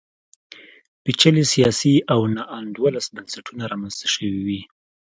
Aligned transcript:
پېچلي 1.03 1.43
سیاسي 1.53 1.95
او 2.13 2.19
ناانډوله 2.35 2.99
بنسټونه 3.15 3.63
رامنځته 3.71 4.07
شوي 4.13 4.31
وي. 4.47 4.61